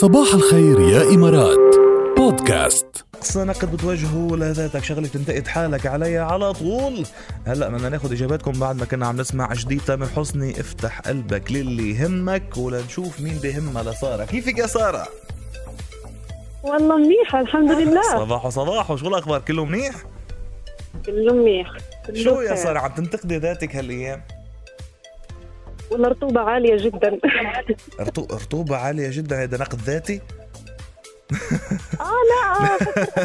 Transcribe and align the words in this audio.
صباح 0.00 0.34
الخير 0.34 0.80
يا 0.80 1.02
إمارات. 1.02 1.76
بودكاست. 2.16 3.04
أقصى 3.14 3.44
نقد 3.44 3.72
بتوجهه 3.72 4.36
لذاتك 4.36 4.84
شغلة 4.84 5.08
تنتقد 5.08 5.46
حالك 5.46 5.86
عليها 5.86 6.24
على 6.24 6.52
طول. 6.52 7.06
هلأ 7.46 7.68
بدنا 7.68 7.88
ناخذ 7.88 8.12
إجاباتكم 8.12 8.52
بعد 8.52 8.76
ما 8.76 8.84
كنا 8.84 9.06
عم 9.06 9.16
نسمع 9.16 9.52
جديد. 9.52 9.80
تامر 9.86 10.06
حسني 10.06 10.60
افتح 10.60 11.00
قلبك 11.00 11.52
للي 11.52 11.90
يهمك 11.90 12.56
ولنشوف 12.56 13.20
مين 13.20 13.38
بهمها 13.42 13.82
لساره 13.82 14.24
كيفك 14.24 14.58
يا 14.58 14.66
سارة؟ 14.66 15.06
والله 16.62 16.96
منيحة 16.96 17.40
الحمد 17.40 17.70
لله. 17.70 18.02
صباح 18.02 18.48
صباح 18.48 18.90
وشو 18.90 19.08
الأخبار؟ 19.08 19.40
كله 19.40 19.64
منيح؟ 19.64 19.94
كله 21.06 21.34
منيح 21.34 21.68
كله 22.06 22.24
شو 22.24 22.40
يا. 22.40 22.54
سارة 22.54 22.78
عم 22.78 22.90
تنتقدي 22.90 23.36
ذاتك 23.36 23.76
هالأيام؟ 23.76 24.22
والله 25.90 26.08
رطوبة 26.08 26.40
عالية 26.40 26.76
جدا. 26.76 27.18
رطو- 28.00 28.32
رطوبه 28.34 28.76
عالية 28.76 29.10
جدا. 29.10 29.42
هذا 29.42 29.58
نقد 29.58 29.78
ذاتي؟ 29.80 30.20
آه 32.00 32.20
لا 32.30 32.66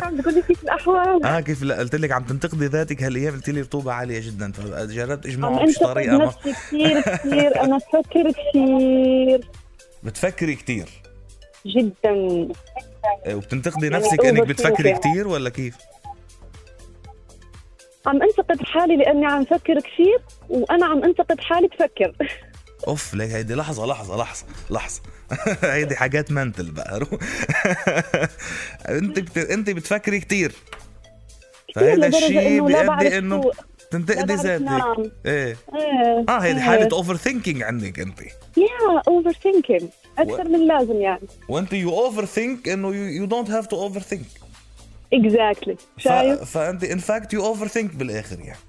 آه، 0.02 0.06
عم 0.06 0.22
تقولي 0.22 0.42
كيف 0.42 0.64
الأحوال. 0.64 1.26
آه 1.26 1.40
كيف 1.40 1.64
لا 1.64 1.80
قلت 1.80 1.96
لك 1.96 2.12
عم 2.12 2.24
تنتقدي 2.24 2.66
ذاتك 2.66 3.04
هالأيام. 3.04 3.34
قلت 3.34 3.50
لي 3.50 3.62
رطوبه 3.62 3.92
عالية 3.94 4.20
جدا. 4.24 4.52
فجربت 4.52 5.26
عم 5.26 5.32
اجمعه 5.32 5.64
مش 5.64 5.70
انتقد 5.70 5.94
طريقة. 5.94 6.18
ما 6.18 6.26
نفسي 6.26 6.52
كثير 6.52 7.02
كثير 7.02 7.62
أنا 7.64 7.78
بفكر 7.78 8.32
كثير 8.32 9.50
بتفكري 10.04 10.56
كتير. 10.56 10.90
جدا. 11.66 12.12
إيه، 13.26 13.36
وبتنتقدي 13.36 13.86
يعني 13.88 13.98
نفسك 13.98 14.26
إنك. 14.26 14.48
بتفكري 14.48 14.94
كتير 14.94 15.28
ولا 15.28 15.50
كيف؟ 15.50 15.76
عم 18.06 18.22
انتقد 18.24 18.62
حالي 18.66 18.96
لأني 18.96 19.26
عم 19.26 19.46
فكر 19.46 19.80
كثير 19.80 20.20
وأنا 20.50 20.86
عم 20.86 21.04
انتقد 21.04 21.40
حالي 21.40 21.68
بفكر. 21.68 22.14
أوف 22.88 23.14
ليك 23.14 23.32
هيدي 23.32 23.56
لحظة 23.56 23.86
لحظة 23.86 24.18
لحظة 24.18 24.46
لحظة. 24.70 25.02
هيدي 25.74 25.96
حاجات 25.96 26.32
mental 26.32 26.72
بقى. 26.72 27.00
أنت 28.90 29.20
بت... 29.20 29.38
أنت 29.38 29.70
بتفكري 29.70 30.20
كتير. 30.20 30.52
فهذا 31.76 31.96
لدرجة 31.96 32.18
الشيء 32.18 32.68
لا 32.68 32.82
بيؤدي 32.82 33.18
إنه 33.18 33.42
لا 33.44 33.52
تنتقدي 33.92 34.34
ذاتك. 34.34 34.64
نام. 34.64 35.12
إيه. 35.26 35.58
إيه 35.76 36.26
آه 36.30 36.40
هيدي 36.40 36.60
إيه. 36.60 36.66
حالة 36.66 36.90
over 36.92 37.16
thinking 37.16 37.64
عندك 37.64 38.00
أنت. 38.00 38.22
يا 38.22 39.02
overthinking 39.08 39.90
أكثر 40.18 40.44
من 40.44 40.56
اللازم 40.56 41.02
يعني. 41.02 41.28
وأنت 41.50 41.74
you 41.74 41.90
overthink 41.90 42.70
انه 42.70 42.96
you 42.96 43.26
don't 43.26 43.50
have 43.50 43.68
to 43.68 43.84
overthink 43.84 44.26
exactly 45.14 45.76
شايف؟ 45.98 46.44
فأنت 46.44 46.84
in 46.84 47.00
fact 47.00 47.34
you 47.34 47.46
overthink 47.46 47.96
بالآخر 47.96 48.40
يعني. 48.40 48.60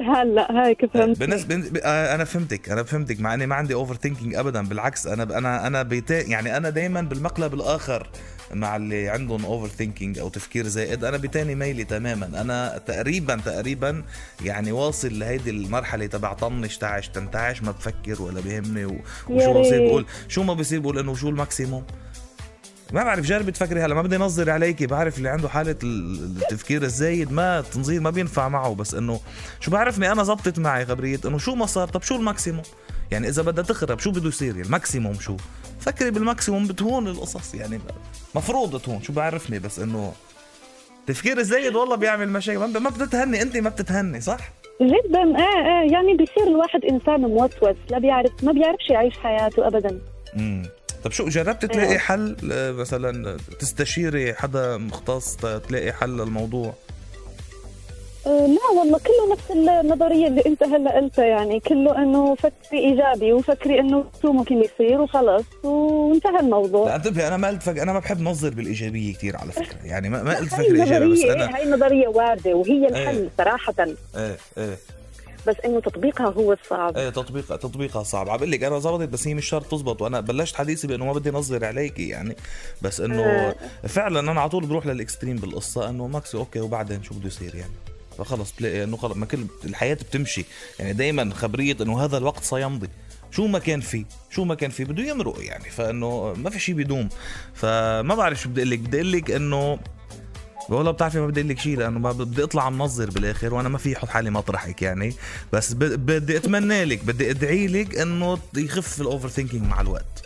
هلا 0.00 0.66
هيك 0.66 0.86
فهمت. 0.94 1.18
بالنسبة 1.18 1.80
آه، 1.84 2.14
أنا 2.14 2.24
فهمتك 2.24 2.68
أنا 2.70 2.82
فهمتك 2.82 3.20
مع 3.20 3.34
إني 3.34 3.46
ما 3.46 3.54
عندي 3.54 3.74
overthinking 3.74 4.34
ابدا 4.34 4.62
بالعكس 4.68 5.06
أنا 5.06 5.22
أنا 5.38 5.66
أنا 5.66 5.82
بيتا 5.82 6.20
يعني 6.20 6.56
أنا 6.56 6.70
دائما 6.70 7.00
بالمقلب 7.00 7.54
الآخر 7.54 8.08
مع 8.54 8.76
اللي 8.76 9.08
عندهم 9.08 9.44
overthinking 9.44 10.18
أو 10.18 10.28
تفكير 10.28 10.66
زائد 10.66 11.04
أنا 11.04 11.16
بتاني 11.16 11.54
ميلة 11.54 11.84
تماما. 11.84 12.26
أنا 12.40 12.80
تقريبا 12.86 13.36
تقريبا 13.44 14.02
يعني 14.44 14.72
واصل 14.72 15.18
لهيدي 15.18 15.50
المرحلة 15.50 16.06
تبع 16.06 16.32
طنش 16.32 16.78
تعش 16.78 17.08
تنتعش 17.08 17.62
ما 17.62 17.70
بفكر 17.70 18.22
ولا 18.22 18.40
بيهمني 18.40 18.84
وشو 19.28 19.60
بصير. 19.60 19.86
بقول 19.88 20.06
شو 20.28 20.42
ما 20.42 20.54
بصير 20.54 20.80
بقول 20.80 20.98
إنه 20.98 21.14
شو 21.14 21.28
ال 21.28 21.34
maximum؟ 21.34 21.84
ما 22.92 23.04
بعرف 23.04 23.26
جربي 23.26 23.52
تفكري 23.52 23.80
هلا 23.80 23.94
ما 23.94 24.02
بدي 24.02 24.16
نظر 24.16 24.50
عليكي 24.50 24.86
بعرف 24.86 25.18
اللي 25.18 25.28
عنده 25.28 25.48
حالة 25.48 25.76
ال- 25.82 26.36
التفكير 26.42 26.82
الزايد 26.82 27.32
ما 27.32 27.60
تنظير 27.60 28.00
ما 28.00 28.10
بينفع 28.10 28.48
معه 28.48 28.74
بس 28.74 28.94
إنه 28.94 29.20
شو 29.60 29.70
بعرفني 29.70 30.12
أنا 30.12 30.22
زبطت 30.24 30.58
معي 30.58 30.86
خبرية 30.86 31.18
إنه 31.24 31.38
شو 31.38 31.54
ما 31.54 31.66
صار 31.66 31.88
طب 31.88 32.02
شو 32.02 32.16
ال 32.16 32.21
maximum؟ 32.21 32.62
يعني 33.10 33.28
إذا 33.28 33.42
بدها 33.42 33.64
تخرب 33.64 33.98
شو 33.98 34.10
بده 34.10 34.28
يصير؟ 34.28 34.48
يعني 34.56 34.66
ال 34.66 34.72
maximum 34.72 35.14
شو؟ 35.14 35.36
فكري 35.80 36.10
بال 36.10 36.22
maximum 36.22 36.66
بتهون 36.66 37.08
القصص 37.08 37.54
يعني 37.54 37.80
مفروض 38.34 38.80
تهون 38.80 39.02
شو 39.02 39.12
بعرفني 39.12 39.58
بس 39.58 39.78
إنه 39.78 40.12
تفكير 41.06 41.38
الزايد 41.38 41.74
والله 41.74 41.96
بيعمل 41.96 42.28
مشاكل 42.28 42.58
ما 42.58 42.66
ما 42.78 42.90
بتتهني 42.90 43.42
انت 43.42 43.56
ما 43.56 43.70
بتتهني 43.70 44.20
صح؟ 44.20 44.50
جدا 44.80 45.22
إيه 45.38 45.82
إيه 45.84 45.92
يعني 45.92 46.16
بيصير 46.16 46.46
الواحد 46.46 46.84
إنسان 46.84 47.20
موسوس 47.20 47.76
لا 47.90 47.98
بيعرف 47.98 48.30
ما 48.42 48.52
بيعرفش 48.52 48.90
يعيش 48.90 49.18
حياته 49.18 49.66
ابدا. 49.66 50.00
امم 50.36 50.66
طب 51.04 51.12
شو 51.12 51.28
جربت 51.28 51.64
تلاقي 51.64 51.92
إيه. 51.92 51.98
حل؟ 51.98 52.36
آه، 52.52 52.72
مثلا 52.72 53.36
تستشيري 53.58 54.34
حدا 54.34 54.76
مختص 54.76 55.36
تلاقي 55.36 55.92
حل 55.92 56.16
للموضوع؟ 56.16 56.74
آه 58.26 58.46
لا 58.46 58.80
والله 58.80 58.98
كله 58.98 59.32
نفس 59.32 59.50
النظرية 59.50 60.26
اللي 60.26 60.42
أنت 60.46 60.62
هلأ 60.62 60.96
قلتها 60.96 61.24
يعني 61.24 61.60
كله 61.60 62.02
إنه 62.02 62.34
فكري 62.34 62.78
إيجابي 62.78 63.32
وفكري 63.32 63.80
إنه 63.80 64.04
شو 64.22 64.32
ممكن 64.32 64.62
يصير 64.62 65.00
وخلص 65.00 65.44
وانتهى 65.64 66.40
الموضوع. 66.40 66.86
لا 66.86 66.96
انتبهي 66.96 67.28
أنا 67.28 67.36
ما 67.36 67.48
قلت 67.48 67.62
فك... 67.62 67.78
أنا 67.78 67.92
ما 67.92 67.98
بحب 67.98 68.20
نظر 68.20 68.50
بالإيجابية 68.50 69.14
كثير 69.14 69.36
على 69.36 69.52
فكرة. 69.52 69.78
يعني 69.84 70.08
ما, 70.08 70.22
ما 70.22 70.36
قلت 70.36 70.54
هاي 70.54 70.64
فكرة 70.64 70.82
إيجابية 70.82 71.12
بس 71.12 71.30
أنا 71.30 71.56
هاي 71.56 71.62
النظرية 71.62 72.08
واردة 72.08 72.54
وهي. 72.54 72.86
الحل 72.86 73.28
صراحة. 73.38 73.74
إيه 73.78 74.36
إيه. 74.58 74.76
بس 75.50 75.56
إنه 75.64 75.80
تطبيقها 75.80 76.26
هو 76.26 76.52
الصعب. 76.52 76.96
إيه 76.96 77.10
تطبيق 77.10 77.56
تطبيقها 77.56 78.02
صعب. 78.02 78.28
عم 78.28 78.36
بقول 78.36 78.50
لك 78.50 78.62
أنا 78.62 78.78
زبطت 78.78 79.08
بس 79.08 79.28
هي 79.28 79.34
مش 79.34 79.46
شرط 79.48 79.70
تزبط. 79.70 80.02
وأنا 80.02 80.20
بلشت 80.20 80.56
حديثي 80.56 80.86
بأنه 80.86 81.04
ما 81.04 81.12
بدي 81.12 81.30
نظر 81.30 81.64
عليكي 81.64 82.08
يعني. 82.08 82.36
بس 82.82 83.00
إنه 83.00 83.22
آه. 83.22 83.54
فعلا 83.88 84.20
أنا 84.20 84.40
على 84.40 84.50
طول 84.50 84.66
بروح 84.66 84.86
لل 84.86 84.97
extreme 84.97 85.36
بالقصة 85.36 85.88
إنه 85.88 86.06
maxi 86.06 86.36
okay 86.36 86.60
وبعدين 86.60 87.02
شو 87.02 87.14
بده 87.14 87.26
يصير 87.26 87.54
يعني. 87.54 87.72
فخلص 88.18 88.52
بتلاقي 88.52 88.84
إنه 88.84 88.96
خلص 88.96 89.16
ما 89.16 89.26
كل 89.26 89.44
الحياة 89.64 89.94
بتمشي. 89.94 90.44
يعني 90.78 90.92
دائما 90.92 91.34
خبرية 91.34 91.76
إنه 91.80 92.04
هذا 92.04 92.18
الوقت 92.18 92.44
سيمضي. 92.44 92.88
شو 93.30 93.46
ما 93.46 93.58
كان 93.58 93.80
فيه 93.80 94.04
شو 94.30 94.44
ما 94.44 94.54
كان 94.54 94.70
فيه 94.70 94.84
بده 94.84 95.02
يمرق 95.02 95.36
يعني. 95.44 95.70
فإنه 95.70 96.34
ما 96.36 96.50
في 96.50 96.60
شيء 96.60 96.74
بيدوم 96.74 97.08
فما 97.54 98.14
بعرف 98.14 98.40
شو 98.40 98.48
بدي 98.48 98.60
أقول 98.60 98.70
لك. 98.70 98.78
بدي 98.78 98.96
أقول 98.96 99.12
لك 99.12 99.30
إنه 99.30 99.78
والله 100.70 100.90
بتعرفي 100.90 101.20
ما 101.20 101.26
بدي 101.26 101.40
أقول 101.40 101.50
لك 101.50 101.58
شيء 101.58 101.76
لأنه 101.78 102.12
بدي 102.12 102.42
اطلع 102.44 102.70
منظر 102.70 103.10
بالآخر 103.10 103.54
وأنا 103.54 103.68
ما 103.68 103.78
في 103.78 103.96
أحط 103.96 104.08
حالي 104.08 104.30
مطرحك 104.30 104.82
يعني 104.82 105.14
بس 105.52 105.72
بدي 105.72 106.36
أتمنى 106.36 106.84
لك 106.84 107.04
بدي 107.04 107.30
أدعي 107.30 107.66
لك 107.66 107.98
إنه 107.98 108.38
يخف 108.56 109.00
ال 109.00 109.28
overthinking 109.28 109.62
مع 109.62 109.80
الوقت 109.80 110.22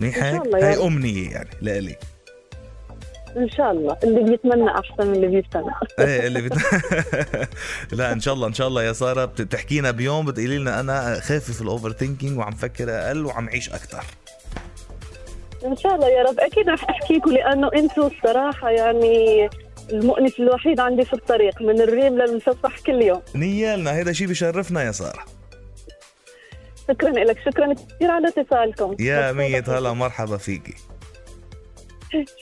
منيح 0.00 0.22
هيك؟ 0.22 0.42
هي 0.54 0.74
رب. 0.76 0.82
أمنية 0.82 1.30
يعني 1.30 1.48
لإلي 1.62 1.96
إن 3.36 3.50
شاء 3.50 3.70
الله 3.72 3.96
اللي 4.04 4.30
بيتمنى 4.30 4.70
أحسن 4.70 5.06
من 5.06 5.14
اللي 5.14 5.26
بيستنى 5.26 5.70
إيه 5.98 6.26
اللي. 6.26 6.48
لا 7.92 8.12
إن 8.12 8.20
شاء 8.20 8.34
الله 8.34 8.46
إن 8.46 8.52
شاء 8.54 8.68
الله 8.68 8.82
يا 8.82 8.92
سارة 8.92 9.24
بت- 9.24 9.42
بتحكينا 9.42 9.90
بيوم 9.90 10.26
بتقولي 10.26 10.58
لنا 10.58 10.80
أنا 10.80 11.20
خافف 11.20 11.62
ال 11.62 11.92
overthinking 11.92 12.38
وعم 12.38 12.52
فكر 12.52 12.90
أقل 12.90 13.26
وعم 13.26 13.48
عيش 13.48 13.68
أكثر 13.70 14.04
إن 15.66 15.76
شاء 15.76 15.94
الله 15.94 16.08
يا 16.08 16.22
رب. 16.22 16.40
أكيد 16.40 16.68
رح 16.68 16.90
أحكيكم 16.90 17.30
لأنه 17.30 17.70
أنتم 17.74 18.02
الصراحة 18.02 18.70
يعني 18.70 19.48
المؤنس 19.92 20.40
الوحيد 20.40 20.80
عندي 20.80 21.04
في 21.04 21.12
الطريق 21.12 21.62
من 21.62 21.80
الريم 21.80 22.18
للمسطح 22.18 22.78
كل 22.78 23.02
يوم. 23.02 23.22
نيالنا 23.34 23.96
هيدا 23.96 24.12
شيء 24.12 24.26
بشرفنا 24.26 24.82
يا 24.82 24.92
سارة. 24.92 25.24
شكرا 26.88 27.10
لك 27.10 27.38
شكرا 27.40 27.74
كثير 27.74 28.10
على 28.10 28.28
اتصالكم. 28.28 28.96
يا 29.00 29.32
مية 29.32 29.64
هلا 29.68 29.92
مرحبا 29.92 30.36
فيكي. 30.36 30.74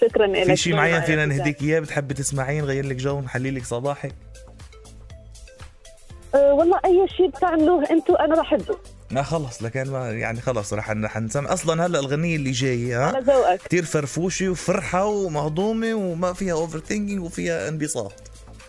شكرا 0.00 0.26
لك. 0.26 0.44
في 0.44 0.56
شيء 0.56 0.74
معين 0.74 1.00
فينا 1.00 1.26
نهديك 1.26 1.62
إياه؟ 1.62 1.80
بتحبي 1.80 2.14
تسمعيه 2.14 2.60
نغير 2.60 2.86
لك 2.86 2.96
جو 2.96 3.20
نحلي 3.20 3.50
لك 3.50 3.64
صباحك 3.64 4.14
أه 6.34 6.54
والله 6.54 6.80
أي 6.84 7.06
شيء 7.16 7.28
بتعملوه 7.28 7.90
أنتم 7.90 8.16
أنا 8.16 8.40
بحبه. 8.40 8.76
لا 9.10 9.22
خلص 9.22 9.62
لكن 9.62 9.90
ما 9.90 10.10
يعني 10.10 10.40
خلص 10.40 10.72
رح 10.72 10.90
رح 10.90 11.18
نسمع. 11.18 11.52
أصلا 11.52 11.86
هلأ 11.86 11.98
الغنية 11.98 12.36
اللي 12.36 12.50
جاية 12.50 13.00
ها؟ 13.00 13.06
على 13.06 13.24
ذوقك. 13.26 13.60
كثير 13.68 13.84
فرفوشة 13.84 14.48
وفرحة 14.48 15.04
ومهضومة 15.06 15.94
وما 15.94 16.32
فيها 16.32 16.52
overthinking 16.52 17.20
وفيها 17.24 17.68
انبساط. 17.68 18.12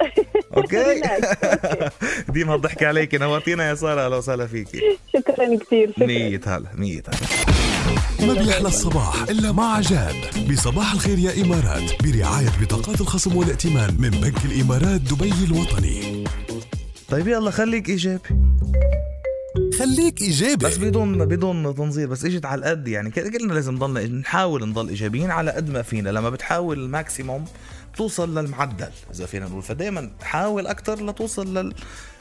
okay؟ 0.57 1.01
ديما 2.33 2.55
الضحك 2.55 2.83
عليك 2.83 3.15
نورتينا 3.15 3.69
يا 3.69 3.75
سارة. 3.75 4.05
أهلا 4.05 4.15
وسهلا 4.17 4.47
فيكي 4.47 4.81
شكرا 5.13 5.57
كثير 5.57 5.91
شكرا. 5.91 6.05
مية 6.07 6.41
هلا 6.45 6.69
مية 6.75 7.03
هلا. 7.07 8.27
ما 8.27 8.33
بيحلى 8.33 8.67
الصباح 8.67 9.21
إلا 9.29 9.51
مع 9.51 9.79
جاد 9.81 10.15
بصباح 10.51 10.93
الخير 10.93 11.17
يا 11.19 11.41
إمارات. 11.43 12.03
برعاية 12.03 12.49
بطاقات 12.61 13.01
الخصم 13.01 13.35
والائتمان 13.37 13.95
من 13.99 14.09
بنك 14.09 14.45
الإمارات 14.45 15.01
دبي 15.01 15.33
الوطني. 15.45 16.23
طيب 17.09 17.27
يلا 17.27 17.51
خليك 17.51 17.89
إيجابي. 17.89 18.19
خليك 19.79 20.21
إيجابي. 20.21 20.65
بس 20.65 20.77
بدون 20.77 21.25
بدون 21.25 21.75
تنظير 21.75 22.07
بس 22.07 22.25
إجت 22.25 22.45
على 22.45 22.59
القد 22.59 22.87
يعني. 22.87 23.11
كلنا 23.11 23.53
لازم 23.53 23.73
نضل 23.73 24.15
نحاول 24.15 24.69
نضل 24.69 24.89
إيجابيين 24.89 25.31
على 25.31 25.51
قد 25.51 25.69
ما 25.69 25.81
فينا. 25.81 26.09
لما 26.09 26.29
بتحاول 26.29 26.79
الماكسيموم 26.79 27.45
توصل 27.97 28.37
للمعدل. 28.37 28.89
إذا 29.13 29.25
فينا 29.25 29.45
نقول 29.45 29.61
فدائما 29.61 30.11
حاول 30.21 30.67
أكثر 30.67 31.05
لتوصل 31.05 31.57
لل 31.57 31.73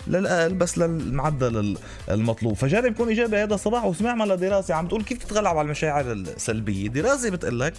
للاقل 0.06 0.54
بس 0.54 0.78
للمعدل 0.78 1.76
المطلوب. 2.10 2.56
فجرب 2.56 2.92
كون 2.94 3.08
إيجابي 3.08 3.36
هذا 3.36 3.54
الصباح 3.54 3.84
واسمع 3.84 4.24
لدراسة 4.24 4.74
عم 4.74 4.88
تقول 4.88 5.02
كيف 5.02 5.24
تتغلب 5.24 5.46
على 5.46 5.60
المشاعر 5.60 6.12
السلبية. 6.12 6.88
دراسة 6.88 7.30
بتقول 7.30 7.60
لك 7.60 7.74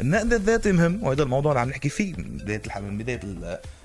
النقد 0.00 0.32
الذاتي 0.32 0.72
مهم 0.72 1.04
وهذا 1.04 1.22
الموضوع 1.22 1.52
اللي 1.52 1.60
عم 1.60 1.68
نحكي 1.68 1.88
فيه 1.88 2.12
من 2.12 2.24
بداية 2.24 2.62
من 2.80 2.98
بداية 2.98 3.20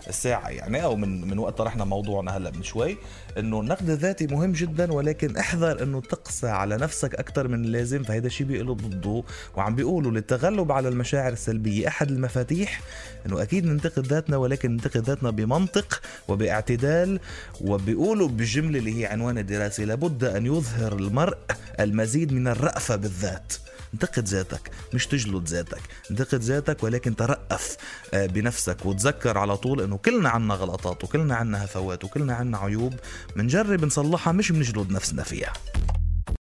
الساعة 0.07 0.49
يعني 0.49 0.83
أو 0.83 0.95
من 0.95 1.27
من 1.27 1.39
وقت 1.39 1.57
طرحنا 1.57 1.85
موضوعنا 1.85 2.37
هلأ 2.37 2.51
من 2.51 2.63
شوي 2.63 2.97
إنه 3.37 3.59
النقد 3.59 3.89
الذاتي 3.89 4.27
مهم 4.27 4.51
جدا 4.51 4.93
ولكن 4.93 5.37
احذر 5.37 5.83
إنه 5.83 6.01
تقسى 6.01 6.47
على 6.47 6.77
نفسك 6.77 7.15
أكثر 7.15 7.47
من 7.47 7.65
اللازم. 7.65 8.03
فهذا 8.03 8.27
الشيء 8.27 8.47
بيقلب 8.47 8.77
ضده 8.77 9.23
وعم 9.55 9.75
بيقولوا 9.75 10.11
للتغلب 10.11 10.71
على 10.71 10.89
المشاعر 10.89 11.33
السلبية. 11.33 11.87
أحد 11.87 12.11
المفاتيح 12.11 12.81
إنه 13.25 13.42
أكيد 13.43 13.65
ننتقد 13.65 14.07
ذاتنا 14.07 14.37
ولكن 14.37 14.71
ننتقد 14.71 14.97
ذاتنا 14.97 15.29
بمنطق 15.29 16.01
وباعتدال 16.27 17.19
وبيقولوا 17.61 18.27
بالجمله 18.27 18.79
اللي 18.79 19.01
هي 19.01 19.05
عنوان 19.05 19.37
الدراسة 19.37 19.83
لابد 19.83 20.23
أن 20.23 20.45
يظهر 20.45 20.93
المرء 20.93 21.37
المزيد 21.79 22.33
من 22.33 22.47
الرأفة 22.47 22.95
بالذات. 22.95 23.53
انتقد 23.93 24.27
ذاتك 24.27 24.71
مش 24.93 25.07
تجلد 25.07 25.47
ذاتك. 25.47 25.81
انتقد 26.11 26.41
ذاتك 26.41 26.83
ولكن 26.83 27.15
ترأف 27.15 27.77
آه، 28.13 28.25
بنفسك 28.25 28.85
وتذكر 28.85 29.37
على 29.37 29.57
طول 29.57 29.81
إنه 29.81 29.97
كلنا 29.97 30.29
عنا 30.29 30.53
غلطات 30.53 31.03
وكلنا 31.03 31.35
عنا 31.35 31.65
هفوات 31.65 32.03
وكلنا 32.03 32.33
عنا 32.33 32.57
عيوب. 32.57 32.93
بنجرب 33.35 33.85
نصلحها 33.85 34.33
مش 34.33 34.51
بنجلد 34.51 34.91
نفسنا 34.91 35.23
فيها. 35.23 35.53